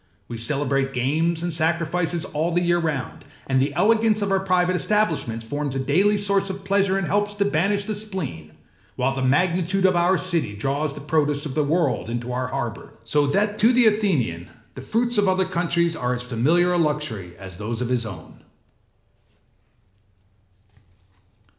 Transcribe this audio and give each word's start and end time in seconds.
We 0.27 0.35
celebrate 0.39 0.93
games 0.93 1.43
and 1.43 1.53
sacrifices 1.53 2.25
all 2.25 2.51
the 2.51 2.63
year 2.63 2.79
round, 2.79 3.23
and 3.45 3.61
the 3.61 3.71
elegance 3.75 4.23
of 4.23 4.31
our 4.31 4.39
private 4.39 4.75
establishments 4.75 5.45
forms 5.45 5.75
a 5.75 5.79
daily 5.79 6.17
source 6.17 6.49
of 6.49 6.63
pleasure 6.65 6.97
and 6.97 7.05
helps 7.05 7.35
to 7.35 7.45
banish 7.45 7.85
the 7.85 7.93
spleen; 7.93 8.53
while 8.95 9.13
the 9.13 9.21
magnitude 9.21 9.85
of 9.85 9.95
our 9.95 10.17
city 10.17 10.55
draws 10.55 10.95
the 10.95 11.01
produce 11.01 11.45
of 11.45 11.53
the 11.53 11.63
world 11.63 12.09
into 12.09 12.31
our 12.31 12.47
harbour, 12.47 12.93
so 13.03 13.27
that 13.27 13.59
to 13.59 13.71
the 13.71 13.85
Athenian 13.85 14.47
the 14.73 14.81
fruits 14.81 15.19
of 15.19 15.27
other 15.27 15.45
countries 15.45 15.95
are 15.95 16.15
as 16.15 16.23
familiar 16.23 16.71
a 16.71 16.79
luxury 16.79 17.35
as 17.37 17.57
those 17.57 17.79
of 17.79 17.89
his 17.89 18.07
own. 18.07 18.43